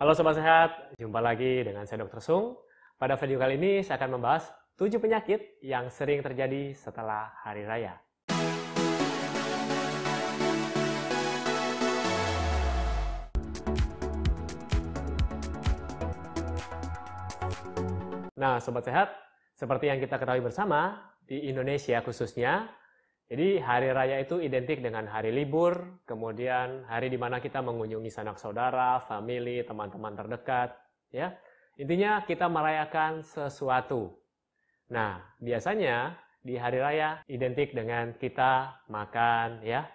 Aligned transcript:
Halo 0.00 0.16
Sobat 0.16 0.32
Sehat, 0.32 0.96
jumpa 0.96 1.20
lagi 1.20 1.60
dengan 1.60 1.84
saya 1.84 2.08
Dr. 2.08 2.24
Sung. 2.24 2.56
Pada 2.96 3.20
video 3.20 3.36
kali 3.36 3.60
ini 3.60 3.84
saya 3.84 4.00
akan 4.00 4.16
membahas 4.16 4.48
7 4.80 4.96
penyakit 4.96 5.60
yang 5.60 5.92
sering 5.92 6.24
terjadi 6.24 6.72
setelah 6.72 7.28
hari 7.44 7.68
raya. 7.68 8.00
Nah, 18.40 18.56
Sobat 18.56 18.88
Sehat, 18.88 19.12
seperti 19.52 19.92
yang 19.92 20.00
kita 20.00 20.16
ketahui 20.16 20.40
bersama, 20.40 21.12
di 21.28 21.44
Indonesia 21.52 22.00
khususnya, 22.00 22.72
jadi 23.30 23.62
hari 23.62 23.94
raya 23.94 24.18
itu 24.26 24.42
identik 24.42 24.82
dengan 24.82 25.06
hari 25.06 25.30
libur, 25.30 26.02
kemudian 26.02 26.82
hari 26.90 27.06
di 27.06 27.14
mana 27.14 27.38
kita 27.38 27.62
mengunjungi 27.62 28.10
sanak 28.10 28.42
saudara, 28.42 28.98
family, 29.06 29.62
teman-teman 29.62 30.18
terdekat, 30.18 30.74
ya. 31.14 31.38
Intinya 31.78 32.26
kita 32.26 32.50
merayakan 32.50 33.22
sesuatu. 33.22 34.18
Nah, 34.90 35.22
biasanya 35.38 36.18
di 36.42 36.58
hari 36.58 36.82
raya 36.82 37.22
identik 37.30 37.70
dengan 37.70 38.18
kita 38.18 38.82
makan, 38.90 39.62
ya. 39.62 39.86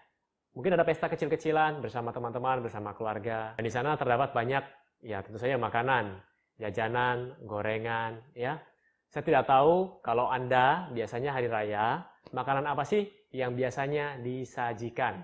Mungkin 0.55 0.79
ada 0.79 0.87
pesta 0.87 1.11
kecil-kecilan 1.11 1.83
bersama 1.83 2.15
teman-teman, 2.15 2.63
bersama 2.63 2.95
keluarga. 2.95 3.51
Dan 3.59 3.67
di 3.67 3.73
sana 3.75 3.99
terdapat 3.99 4.31
banyak, 4.31 4.63
ya 5.03 5.19
tentu 5.19 5.43
saja 5.43 5.59
makanan, 5.59 6.23
jajanan, 6.55 7.35
gorengan, 7.43 8.15
ya. 8.31 8.63
Saya 9.11 9.27
tidak 9.27 9.43
tahu 9.43 9.99
kalau 9.99 10.31
Anda 10.31 10.87
biasanya 10.95 11.35
hari 11.35 11.51
raya, 11.51 12.07
makanan 12.31 12.63
apa 12.63 12.87
sih 12.87 13.05
yang 13.35 13.53
biasanya 13.53 14.23
disajikan? 14.23 15.19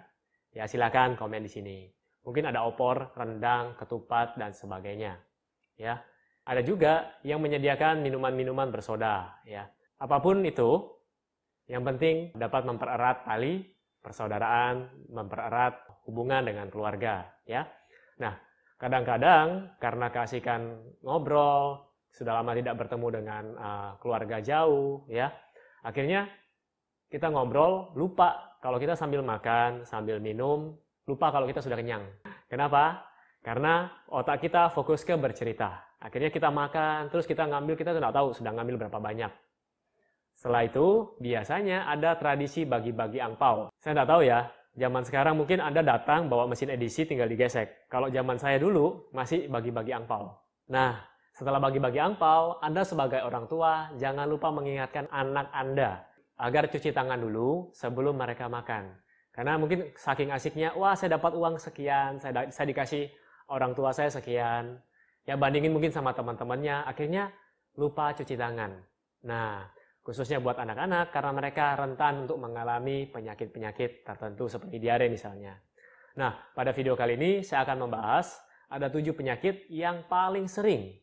Ya, 0.52 0.67
silakan 0.67 1.15
komen 1.15 1.47
di 1.47 1.52
sini. 1.52 1.77
Mungkin 2.27 2.52
ada 2.52 2.67
opor, 2.67 3.15
rendang, 3.15 3.79
ketupat, 3.79 4.35
dan 4.35 4.52
sebagainya. 4.52 5.15
Ya, 5.79 6.03
ada 6.43 6.61
juga 6.61 7.16
yang 7.23 7.39
menyediakan 7.39 8.03
minuman-minuman 8.03 8.69
bersoda. 8.69 9.39
Ya, 9.47 9.71
apa 9.97 10.19
pun 10.19 10.44
itu, 10.44 10.91
yang 11.71 11.88
penting 11.88 12.36
dapat 12.36 12.67
mempererat 12.67 13.23
tali 13.23 13.63
persaudaraan, 14.03 15.08
mempererat 15.08 16.03
hubungan 16.05 16.43
dengan 16.43 16.67
keluarga. 16.67 17.31
Ya, 17.47 17.66
nah 18.19 18.36
kadang-kadang 18.75 19.77
karena 19.80 20.11
keasikan 20.11 20.83
ngobrol, 21.02 21.88
sudah 22.11 22.43
lama 22.43 22.52
tidak 22.59 22.75
bertemu 22.75 23.08
dengan 23.23 23.43
uh, 23.55 23.91
keluarga 24.03 24.43
jauh, 24.43 25.08
ya, 25.08 25.31
akhirnya 25.80 26.27
kita 27.12 27.28
ngobrol, 27.28 27.92
lupa 28.00 28.56
kalau 28.64 28.80
kita 28.80 28.95
sambil 28.95 29.20
makan, 29.20 29.84
sambil 29.84 30.23
minum, 30.23 30.72
lupa 31.04 31.28
kalau 31.28 31.44
kita 31.44 31.59
sudah 31.59 31.76
kenyang. 31.76 32.08
Kenapa? 32.48 33.04
Karena 33.44 33.92
otak 34.08 34.40
kita 34.40 34.72
fokus 34.72 35.04
ke 35.04 35.20
bercerita. 35.20 35.92
Akhirnya 36.00 36.32
kita 36.32 36.48
makan, 36.48 37.12
terus 37.12 37.28
kita 37.28 37.45
ngambil, 37.52 37.76
kita 37.76 37.92
tidak 37.92 38.16
tahu 38.16 38.32
sedang 38.32 38.56
ngambil 38.58 38.88
berapa 38.88 38.98
banyak. 38.98 39.32
Setelah 40.39 40.64
itu, 40.66 41.14
biasanya 41.20 41.86
ada 41.92 42.16
tradisi 42.16 42.64
bagi-bagi 42.64 43.20
angpau. 43.20 43.70
Saya 43.78 43.92
tidak 43.92 44.09
tahu 44.09 44.22
ya, 44.26 44.39
zaman 44.80 45.04
sekarang 45.04 45.36
mungkin 45.36 45.59
Anda 45.59 45.84
datang 45.84 46.32
bawa 46.32 46.48
mesin 46.48 46.72
edisi 46.72 47.04
tinggal 47.04 47.28
digesek. 47.28 47.92
Kalau 47.92 48.08
zaman 48.08 48.39
saya 48.39 48.56
dulu, 48.58 49.12
masih 49.12 49.52
bagi-bagi 49.52 49.92
angpau. 49.94 50.32
Nah, 50.72 51.02
setelah 51.36 51.59
bagi-bagi 51.59 52.00
angpau, 52.00 52.58
Anda 52.64 52.88
sebagai 52.88 53.22
orang 53.22 53.45
tua 53.52 53.92
jangan 54.00 54.26
lupa 54.32 54.50
mengingatkan 54.50 55.12
anak 55.12 55.52
Anda 55.54 56.11
agar 56.42 56.66
cuci 56.73 56.89
tangan 56.89 57.22
dulu 57.22 57.70
sebelum 57.70 58.17
mereka 58.17 58.50
makan. 58.50 58.97
Karena 59.30 59.61
mungkin 59.61 59.94
saking 59.94 60.34
asiknya, 60.34 60.73
wah 60.73 60.98
saya 60.98 61.22
dapat 61.22 61.38
uang 61.38 61.61
sekian, 61.61 62.17
saya, 62.17 62.50
saya 62.50 62.66
dikasih 62.67 63.08
orang 63.53 63.78
tua 63.78 63.94
saya 63.94 64.09
sekian. 64.09 64.81
Ya 65.23 65.38
bandingin 65.38 65.70
mungkin 65.70 65.94
sama 65.94 66.17
teman-temannya, 66.17 66.89
akhirnya 66.89 67.30
lupa 67.78 68.11
cuci 68.17 68.33
tangan. 68.33 68.73
Nah, 69.30 69.70
khususnya 70.02 70.42
buat 70.42 70.58
anak-anak 70.58 71.14
karena 71.14 71.31
mereka 71.31 71.78
rentan 71.78 72.25
untuk 72.25 72.42
mengalami 72.42 73.05
penyakit-penyakit 73.08 74.02
tertentu 74.02 74.49
seperti 74.49 74.82
diare 74.82 75.08
misalnya. 75.08 75.55
Nah, 76.17 76.42
pada 76.58 76.73
video 76.73 76.98
kali 76.98 77.15
ini 77.15 77.32
saya 77.45 77.64
akan 77.70 77.88
membahas 77.88 78.33
ada 78.67 78.89
tujuh 78.89 79.14
penyakit 79.14 79.70
yang 79.70 80.10
paling 80.10 80.49
sering 80.49 80.98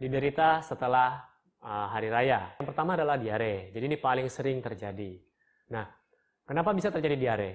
diderita 0.00 0.64
setelah 0.64 1.20
Ah, 1.20 1.37
hari 1.62 2.08
raya. 2.08 2.54
Yang 2.60 2.66
pertama 2.74 2.94
adalah 2.94 3.18
diare. 3.18 3.74
Jadi 3.74 3.84
ini 3.84 3.98
paling 3.98 4.26
sering 4.30 4.62
terjadi. 4.62 5.18
Nah, 5.74 5.84
kenapa 6.46 6.70
bisa 6.72 6.88
terjadi 6.94 7.16
diare? 7.18 7.52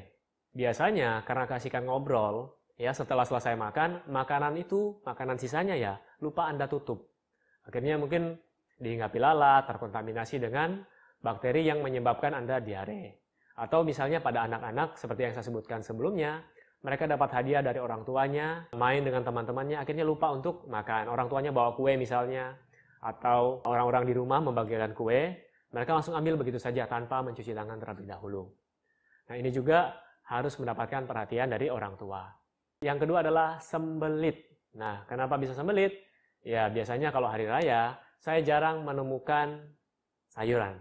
Biasanya 0.54 1.26
karena 1.26 1.46
kasihkan 1.50 1.88
ngobrol, 1.88 2.62
ya 2.78 2.94
setelah 2.94 3.26
selesai 3.26 3.58
makan, 3.58 4.06
makanan 4.12 4.54
itu, 4.60 5.02
makanan 5.02 5.42
sisanya 5.42 5.74
ya, 5.74 5.98
lupa 6.22 6.46
Anda 6.46 6.70
tutup. 6.70 7.10
Akhirnya 7.66 7.98
mungkin 7.98 8.38
dihinggapi 8.78 9.18
lalat, 9.18 9.66
terkontaminasi 9.66 10.44
dengan 10.44 10.84
bakteri 11.24 11.66
yang 11.66 11.80
menyebabkan 11.82 12.36
Anda 12.36 12.60
diare. 12.60 13.24
Atau 13.56 13.86
misalnya 13.86 14.20
pada 14.20 14.46
anak-anak, 14.46 15.00
seperti 15.00 15.30
yang 15.30 15.34
saya 15.34 15.46
sebutkan 15.46 15.80
sebelumnya, 15.86 16.44
mereka 16.84 17.08
dapat 17.08 17.32
hadiah 17.32 17.64
dari 17.64 17.80
orang 17.80 18.04
tuanya, 18.04 18.68
main 18.76 19.06
dengan 19.08 19.24
teman-temannya, 19.24 19.80
akhirnya 19.80 20.04
lupa 20.04 20.36
untuk 20.36 20.68
makan. 20.68 21.08
Orang 21.08 21.32
tuanya 21.32 21.56
bawa 21.56 21.72
kue 21.78 21.96
misalnya, 21.96 22.60
atau 23.04 23.60
orang-orang 23.68 24.08
di 24.08 24.14
rumah 24.16 24.40
membagikan 24.40 24.96
kue, 24.96 25.36
mereka 25.76 25.92
langsung 25.92 26.16
ambil 26.16 26.40
begitu 26.40 26.56
saja 26.56 26.88
tanpa 26.88 27.20
mencuci 27.20 27.52
tangan 27.52 27.76
terlebih 27.76 28.08
dahulu. 28.08 28.48
Nah, 29.28 29.36
ini 29.36 29.52
juga 29.52 29.92
harus 30.32 30.56
mendapatkan 30.56 31.04
perhatian 31.04 31.52
dari 31.52 31.68
orang 31.68 32.00
tua. 32.00 32.24
Yang 32.80 33.08
kedua 33.08 33.20
adalah 33.20 33.60
sembelit. 33.60 34.40
Nah, 34.80 35.04
kenapa 35.04 35.36
bisa 35.36 35.52
sembelit? 35.52 35.92
Ya, 36.44 36.72
biasanya 36.72 37.12
kalau 37.12 37.28
hari 37.28 37.48
raya, 37.48 38.00
saya 38.20 38.40
jarang 38.40 38.88
menemukan 38.88 39.60
sayuran. 40.32 40.80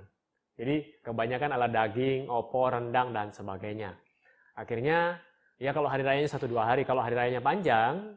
Jadi, 0.54 1.02
kebanyakan 1.02 1.50
ala 1.58 1.66
daging, 1.66 2.30
opor, 2.30 2.76
rendang, 2.76 3.10
dan 3.10 3.34
sebagainya. 3.34 3.98
Akhirnya, 4.54 5.18
ya 5.58 5.72
kalau 5.72 5.88
hari 5.88 6.04
rayanya 6.06 6.30
satu 6.30 6.46
dua 6.46 6.68
hari, 6.68 6.84
kalau 6.86 7.02
hari 7.02 7.18
rayanya 7.18 7.42
panjang, 7.42 8.14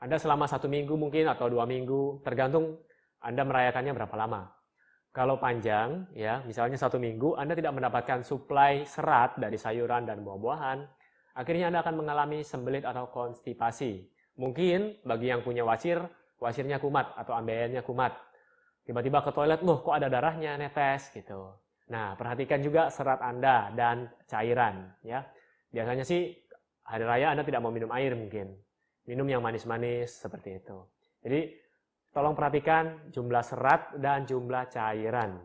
Anda 0.00 0.16
selama 0.16 0.48
satu 0.48 0.70
minggu 0.70 0.96
mungkin 0.96 1.28
atau 1.28 1.50
dua 1.52 1.68
minggu, 1.68 2.24
tergantung 2.24 2.80
anda 3.20 3.44
merayakannya 3.44 3.92
berapa 3.92 4.16
lama. 4.16 4.48
Kalau 5.10 5.36
panjang, 5.36 6.06
ya, 6.14 6.40
misalnya 6.46 6.78
satu 6.78 6.96
minggu, 6.96 7.34
Anda 7.34 7.58
tidak 7.58 7.74
mendapatkan 7.74 8.22
suplai 8.22 8.86
serat 8.86 9.34
dari 9.42 9.58
sayuran 9.58 10.06
dan 10.06 10.22
buah-buahan, 10.22 10.86
akhirnya 11.34 11.66
Anda 11.66 11.82
akan 11.82 11.94
mengalami 11.98 12.46
sembelit 12.46 12.86
atau 12.86 13.10
konstipasi. 13.10 14.06
Mungkin 14.38 15.02
bagi 15.02 15.34
yang 15.34 15.42
punya 15.42 15.66
wasir, 15.66 15.98
wasirnya 16.38 16.78
kumat 16.78 17.10
atau 17.18 17.34
ambeien 17.34 17.74
kumat. 17.82 18.14
Tiba-tiba 18.86 19.20
ke 19.26 19.34
toilet, 19.34 19.60
loh 19.66 19.82
kok 19.82 19.98
ada 19.98 20.06
darahnya 20.06 20.54
netes 20.54 21.10
gitu. 21.10 21.58
Nah, 21.90 22.14
perhatikan 22.14 22.62
juga 22.62 22.86
serat 22.88 23.18
Anda 23.18 23.74
dan 23.74 24.08
cairan. 24.30 24.94
ya. 25.02 25.26
Biasanya 25.74 26.06
sih 26.06 26.38
hari 26.86 27.02
raya 27.02 27.34
Anda 27.34 27.42
tidak 27.42 27.66
mau 27.66 27.74
minum 27.74 27.90
air 27.90 28.14
mungkin. 28.14 28.54
Minum 29.10 29.26
yang 29.26 29.42
manis-manis 29.42 30.22
seperti 30.22 30.62
itu. 30.62 30.86
Jadi 31.26 31.59
Tolong 32.10 32.34
perhatikan 32.34 33.06
jumlah 33.14 33.42
serat 33.46 33.94
dan 34.02 34.26
jumlah 34.26 34.66
cairan. 34.66 35.38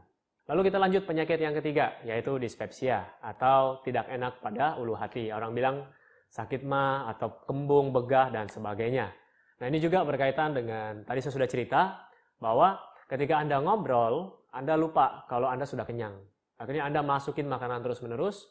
Lalu 0.50 0.70
kita 0.70 0.78
lanjut 0.82 1.04
penyakit 1.06 1.38
yang 1.42 1.54
ketiga, 1.58 1.98
yaitu 2.06 2.38
dispepsia 2.42 3.06
atau 3.22 3.82
tidak 3.86 4.10
enak 4.10 4.42
pada 4.42 4.78
ulu 4.78 4.98
hati. 4.98 5.30
Orang 5.30 5.54
bilang 5.54 5.86
sakit 6.30 6.66
mah 6.66 7.10
atau 7.14 7.46
kembung, 7.46 7.90
begah, 7.90 8.34
dan 8.34 8.50
sebagainya. 8.50 9.14
Nah 9.62 9.66
ini 9.70 9.78
juga 9.78 10.02
berkaitan 10.06 10.58
dengan, 10.58 11.06
tadi 11.06 11.22
saya 11.22 11.34
sudah 11.34 11.50
cerita, 11.50 11.82
bahwa 12.38 12.78
ketika 13.10 13.42
Anda 13.42 13.62
ngobrol, 13.62 14.46
Anda 14.54 14.74
lupa 14.74 15.26
kalau 15.30 15.50
Anda 15.50 15.66
sudah 15.70 15.86
kenyang. 15.86 16.18
Akhirnya 16.58 16.90
Anda 16.90 17.02
masukin 17.06 17.46
makanan 17.50 17.82
terus-menerus, 17.82 18.50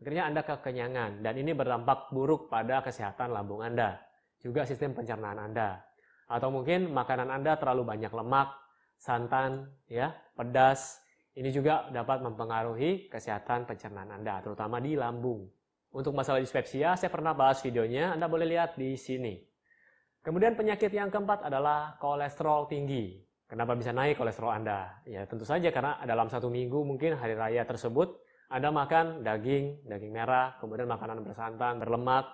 akhirnya 0.00 0.28
Anda 0.28 0.44
kekenyangan. 0.44 1.20
Dan 1.20 1.34
ini 1.40 1.52
berdampak 1.56 2.12
buruk 2.12 2.48
pada 2.48 2.80
kesehatan 2.80 3.32
lambung 3.32 3.60
Anda. 3.60 4.00
Juga 4.40 4.64
sistem 4.68 4.96
pencernaan 4.96 5.40
Anda. 5.40 5.80
Atau 6.28 6.48
mungkin 6.48 6.90
makanan 6.90 7.28
Anda 7.28 7.56
terlalu 7.60 7.84
banyak 7.84 8.12
lemak, 8.12 8.48
santan, 8.96 9.68
ya, 9.86 10.16
pedas. 10.34 11.00
Ini 11.34 11.50
juga 11.50 11.90
dapat 11.90 12.22
mempengaruhi 12.22 13.10
kesehatan 13.10 13.66
pencernaan 13.66 14.14
Anda, 14.14 14.38
terutama 14.40 14.78
di 14.78 14.94
lambung. 14.94 15.50
Untuk 15.94 16.14
masalah 16.14 16.42
dispepsia, 16.42 16.94
saya 16.98 17.10
pernah 17.10 17.34
bahas 17.34 17.62
videonya, 17.62 18.14
Anda 18.14 18.26
boleh 18.26 18.46
lihat 18.50 18.74
di 18.78 18.98
sini. 18.98 19.38
Kemudian 20.24 20.56
penyakit 20.56 20.88
yang 20.88 21.12
keempat 21.12 21.44
adalah 21.44 22.00
kolesterol 22.00 22.66
tinggi. 22.66 23.20
Kenapa 23.44 23.76
bisa 23.76 23.92
naik 23.92 24.16
kolesterol 24.16 24.56
Anda? 24.56 25.04
Ya 25.04 25.28
tentu 25.28 25.44
saja 25.44 25.68
karena 25.68 26.00
dalam 26.08 26.32
satu 26.32 26.48
minggu 26.48 26.80
mungkin 26.80 27.12
hari 27.14 27.36
raya 27.36 27.62
tersebut 27.68 28.24
Anda 28.48 28.72
makan 28.72 29.20
daging, 29.20 29.84
daging 29.84 30.10
merah, 30.16 30.56
kemudian 30.64 30.88
makanan 30.88 31.20
bersantan, 31.20 31.76
berlemak, 31.76 32.24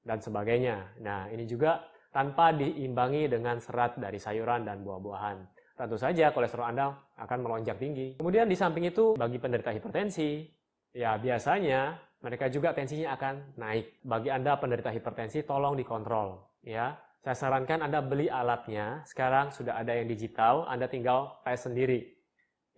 dan 0.00 0.18
sebagainya. 0.24 0.96
Nah 1.04 1.28
ini 1.28 1.44
juga 1.44 1.84
tanpa 2.16 2.48
diimbangi 2.56 3.28
dengan 3.28 3.60
serat 3.60 4.00
dari 4.00 4.16
sayuran 4.16 4.64
dan 4.64 4.80
buah-buahan. 4.80 5.36
Tentu 5.76 6.00
saja 6.00 6.32
kolesterol 6.32 6.72
Anda 6.72 6.96
akan 7.20 7.44
melonjak 7.44 7.76
tinggi. 7.76 8.16
Kemudian 8.16 8.48
di 8.48 8.56
samping 8.56 8.88
itu 8.88 9.20
bagi 9.20 9.36
penderita 9.36 9.68
hipertensi, 9.68 10.48
ya 10.96 11.20
biasanya 11.20 12.00
mereka 12.24 12.48
juga 12.48 12.72
tensinya 12.72 13.12
akan 13.12 13.60
naik. 13.60 14.00
Bagi 14.00 14.32
Anda 14.32 14.56
penderita 14.56 14.88
hipertensi 14.88 15.44
tolong 15.44 15.76
dikontrol 15.76 16.40
ya. 16.64 16.96
saya 17.20 17.36
sarankan 17.36 17.84
Anda 17.84 18.00
beli 18.00 18.32
alatnya. 18.32 19.04
Sekarang 19.04 19.52
sudah 19.52 19.76
ada 19.76 19.92
yang 19.92 20.08
digital, 20.08 20.64
Anda 20.72 20.88
tinggal 20.88 21.36
tes 21.44 21.68
sendiri. 21.68 22.16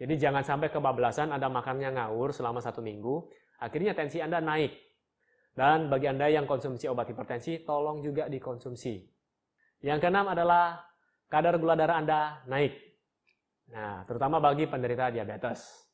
Jadi 0.03 0.19
jangan 0.19 0.43
sampai 0.43 0.75
kebablasan 0.75 1.31
Anda 1.31 1.47
makannya 1.47 1.95
ngawur 1.95 2.35
selama 2.35 2.59
satu 2.59 2.83
minggu, 2.83 3.31
akhirnya 3.63 3.95
tensi 3.95 4.19
Anda 4.19 4.43
naik. 4.43 4.75
Dan 5.55 5.87
bagi 5.87 6.11
Anda 6.11 6.27
yang 6.27 6.49
konsumsi 6.49 6.91
obat 6.91 7.13
hipertensi, 7.13 7.63
tolong 7.63 8.03
juga 8.03 8.27
dikonsumsi. 8.27 9.18
Yang 9.79 9.99
keenam 10.03 10.27
adalah 10.27 10.83
kadar 11.31 11.55
gula 11.61 11.79
darah 11.79 12.03
Anda 12.03 12.21
naik. 12.51 12.75
Nah, 13.71 14.03
terutama 14.09 14.41
bagi 14.43 14.65
penderita 14.67 15.13
diabetes. 15.13 15.87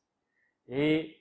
Jadi, 0.65 1.11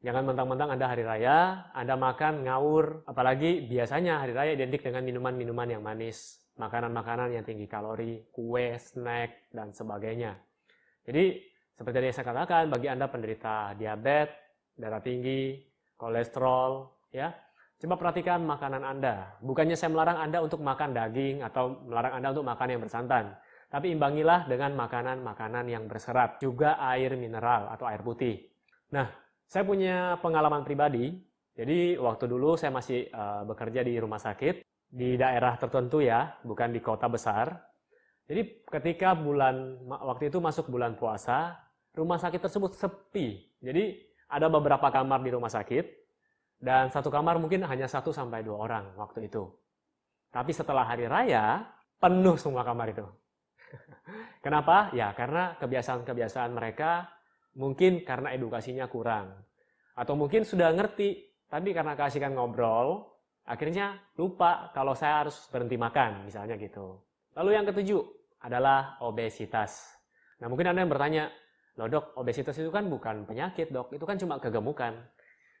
jangan 0.00 0.32
mentang-mentang 0.32 0.72
Anda 0.72 0.86
hari 0.88 1.04
raya, 1.04 1.68
Anda 1.76 1.98
makan 1.98 2.46
ngawur, 2.48 3.04
apalagi 3.04 3.66
biasanya 3.68 4.24
hari 4.24 4.32
raya 4.32 4.56
identik 4.56 4.80
dengan 4.80 5.04
minuman-minuman 5.04 5.68
yang 5.68 5.82
manis 5.84 6.40
makanan-makanan 6.54 7.34
yang 7.34 7.44
tinggi 7.44 7.66
kalori, 7.66 8.30
kue, 8.30 8.78
snack, 8.78 9.50
dan 9.50 9.74
sebagainya. 9.74 10.38
Jadi, 11.04 11.42
seperti 11.74 11.98
yang 11.98 12.14
saya 12.14 12.30
katakan, 12.30 12.70
bagi 12.70 12.88
Anda 12.88 13.10
penderita 13.10 13.74
diabetes, 13.74 14.32
darah 14.78 15.02
tinggi, 15.02 15.60
kolesterol, 15.98 16.70
ya, 17.10 17.34
coba 17.84 18.00
perhatikan 18.00 18.40
makanan 18.48 18.80
Anda. 18.80 19.36
Bukannya 19.44 19.76
saya 19.76 19.92
melarang 19.92 20.16
Anda 20.16 20.40
untuk 20.40 20.64
makan 20.64 20.96
daging 20.96 21.44
atau 21.44 21.84
melarang 21.84 22.16
Anda 22.16 22.32
untuk 22.32 22.48
makan 22.48 22.68
yang 22.72 22.80
bersantan. 22.80 23.36
Tapi 23.68 23.92
imbangilah 23.92 24.48
dengan 24.48 24.72
makanan-makanan 24.72 25.68
yang 25.68 25.84
berserat, 25.84 26.40
juga 26.40 26.80
air 26.80 27.12
mineral 27.20 27.68
atau 27.68 27.84
air 27.84 28.00
putih. 28.00 28.40
Nah, 28.88 29.12
saya 29.44 29.68
punya 29.68 30.16
pengalaman 30.24 30.64
pribadi. 30.64 31.12
Jadi 31.52 32.00
waktu 32.00 32.24
dulu 32.24 32.56
saya 32.56 32.72
masih 32.72 33.12
uh, 33.12 33.44
bekerja 33.44 33.84
di 33.84 34.00
rumah 34.00 34.18
sakit, 34.18 34.64
di 34.88 35.20
daerah 35.20 35.60
tertentu 35.60 36.00
ya, 36.00 36.40
bukan 36.40 36.72
di 36.72 36.80
kota 36.80 37.04
besar. 37.04 37.52
Jadi 38.24 38.64
ketika 38.64 39.12
bulan 39.12 39.76
waktu 39.84 40.32
itu 40.32 40.40
masuk 40.40 40.72
bulan 40.72 40.96
puasa, 40.96 41.60
rumah 41.92 42.16
sakit 42.16 42.48
tersebut 42.48 42.72
sepi. 42.80 43.44
Jadi 43.60 44.00
ada 44.32 44.48
beberapa 44.48 44.88
kamar 44.88 45.20
di 45.20 45.30
rumah 45.36 45.52
sakit 45.52 46.03
dan 46.60 46.90
satu 46.90 47.08
kamar 47.08 47.38
mungkin 47.40 47.64
hanya 47.66 47.88
satu 47.88 48.10
sampai 48.10 48.42
dua 48.44 48.64
orang 48.64 48.94
waktu 48.98 49.30
itu. 49.30 49.46
Tapi 50.30 50.50
setelah 50.50 50.86
hari 50.86 51.06
raya 51.06 51.62
penuh 51.98 52.34
semua 52.34 52.66
kamar 52.66 52.90
itu. 52.90 53.06
Kenapa? 54.44 54.90
Ya 54.92 55.14
karena 55.14 55.54
kebiasaan-kebiasaan 55.58 56.50
mereka 56.54 57.10
mungkin 57.54 58.02
karena 58.02 58.34
edukasinya 58.34 58.90
kurang. 58.90 59.34
Atau 59.94 60.18
mungkin 60.18 60.42
sudah 60.42 60.74
ngerti, 60.74 61.22
tapi 61.46 61.70
karena 61.70 61.94
kasihkan 61.94 62.34
ngobrol, 62.34 63.14
Akhirnya 63.44 64.00
lupa 64.16 64.72
kalau 64.72 64.96
saya 64.96 65.24
harus 65.24 65.36
berhenti 65.52 65.76
makan, 65.76 66.24
misalnya 66.24 66.56
gitu. 66.56 66.96
Lalu 67.36 67.50
yang 67.52 67.68
ketujuh 67.68 68.00
adalah 68.40 68.96
obesitas. 69.04 69.84
Nah 70.40 70.48
mungkin 70.48 70.72
Anda 70.72 70.88
yang 70.88 70.92
bertanya, 70.92 71.24
loh 71.76 71.88
dok, 71.92 72.16
obesitas 72.16 72.56
itu 72.56 72.72
kan 72.72 72.88
bukan 72.88 73.28
penyakit 73.28 73.68
dok, 73.68 73.92
itu 73.92 74.04
kan 74.08 74.16
cuma 74.16 74.40
kegemukan. 74.40 74.96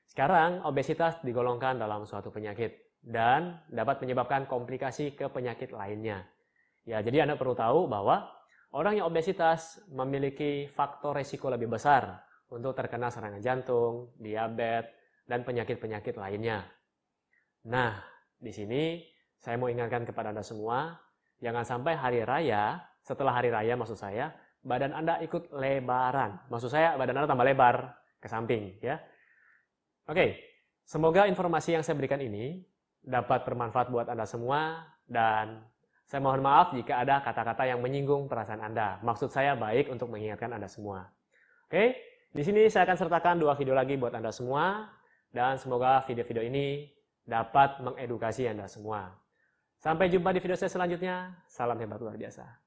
Sekarang 0.06 0.62
obesitas 0.64 1.18
digolongkan 1.24 1.80
dalam 1.80 2.04
suatu 2.04 2.30
penyakit 2.30 3.00
dan 3.04 3.60
dapat 3.68 4.00
menyebabkan 4.00 4.48
komplikasi 4.48 5.12
ke 5.12 5.28
penyakit 5.28 5.72
lainnya. 5.72 6.24
Ya, 6.84 7.00
jadi 7.00 7.24
Anda 7.24 7.40
perlu 7.40 7.56
tahu 7.56 7.88
bahwa 7.88 8.28
orang 8.72 9.00
yang 9.00 9.06
obesitas 9.08 9.80
memiliki 9.88 10.68
faktor 10.72 11.16
resiko 11.16 11.48
lebih 11.48 11.72
besar 11.72 12.24
untuk 12.52 12.76
terkena 12.76 13.08
serangan 13.08 13.40
jantung, 13.40 14.12
diabetes, 14.20 14.92
dan 15.24 15.40
penyakit-penyakit 15.40 16.20
lainnya. 16.20 16.68
Nah, 17.64 17.96
di 18.36 18.52
sini 18.52 19.00
saya 19.40 19.56
mau 19.56 19.72
ingatkan 19.72 20.04
kepada 20.04 20.32
Anda 20.32 20.44
semua, 20.44 20.92
jangan 21.40 21.64
sampai 21.64 21.96
hari 21.96 22.20
raya, 22.24 22.80
setelah 23.00 23.32
hari 23.40 23.48
raya 23.48 23.72
maksud 23.76 23.96
saya, 23.96 24.32
badan 24.60 24.92
Anda 24.92 25.20
ikut 25.24 25.52
lebaran. 25.52 26.48
Maksud 26.52 26.68
saya 26.72 26.96
badan 26.96 27.24
Anda 27.24 27.28
tambah 27.28 27.48
lebar 27.48 27.76
ke 28.20 28.28
samping, 28.28 28.80
ya. 28.84 29.00
Oke, 30.04 30.36
semoga 30.84 31.24
informasi 31.24 31.72
yang 31.72 31.80
saya 31.80 31.96
berikan 31.96 32.20
ini 32.20 32.60
dapat 33.00 33.44
bermanfaat 33.48 33.88
buat 33.88 34.04
Anda 34.12 34.28
semua 34.28 34.84
dan 35.08 35.64
saya 36.04 36.20
mohon 36.20 36.44
maaf 36.44 36.76
jika 36.76 37.00
ada 37.00 37.24
kata-kata 37.24 37.64
yang 37.64 37.80
menyinggung 37.80 38.28
perasaan 38.28 38.60
Anda. 38.60 39.00
Maksud 39.00 39.32
saya 39.32 39.56
baik 39.56 39.88
untuk 39.88 40.12
mengingatkan 40.12 40.52
Anda 40.52 40.68
semua. 40.68 41.08
Oke, 41.64 41.96
di 42.36 42.42
sini 42.44 42.68
saya 42.68 42.84
akan 42.84 42.96
sertakan 43.00 43.40
dua 43.40 43.56
video 43.56 43.72
lagi 43.72 43.96
buat 43.96 44.12
Anda 44.12 44.28
semua 44.28 44.92
dan 45.32 45.56
semoga 45.56 46.04
video-video 46.04 46.44
ini 46.52 46.92
dapat 47.24 47.80
mengedukasi 47.80 48.44
Anda 48.44 48.68
semua. 48.68 49.08
Sampai 49.80 50.12
jumpa 50.12 50.36
di 50.36 50.40
video 50.44 50.56
saya 50.56 50.68
selanjutnya. 50.68 51.32
Salam 51.48 51.80
hebat 51.80 51.96
luar 51.96 52.20
biasa. 52.20 52.63